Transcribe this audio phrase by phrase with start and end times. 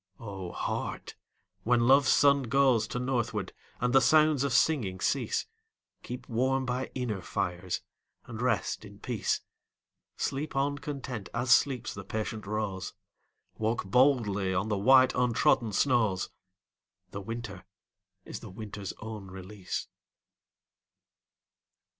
[0.19, 1.13] O Heart,
[1.61, 5.45] when Love's sun goes To northward, and the sounds of singing cease,
[6.01, 7.81] Keep warm by inner fires,
[8.25, 9.41] and rest in peace.
[10.17, 12.95] Sleep on content, as sleeps the patient rose.
[13.59, 16.31] Walk boldly on the white untrodden snows,
[17.11, 17.65] The winter
[18.25, 19.87] is the winter's own release.